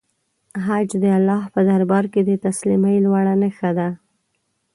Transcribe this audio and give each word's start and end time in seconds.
حج 0.65 0.89
د 1.03 1.05
الله 1.17 1.41
په 1.53 1.61
دربار 1.69 2.05
کې 2.13 2.21
د 2.25 2.31
تسلیمۍ 2.45 2.97
لوړه 3.05 3.33
نښه 3.41 3.71
ده. 3.77 3.89